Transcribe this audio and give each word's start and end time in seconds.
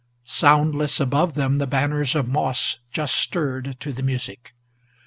Soundless 0.23 0.99
above 0.99 1.35
them 1.35 1.59
the 1.59 1.67
banners 1.67 2.15
of 2.15 2.27
moss 2.27 2.79
just 2.91 3.13
stirred 3.15 3.79
to 3.81 3.93
the 3.93 4.01
music. 4.01 4.55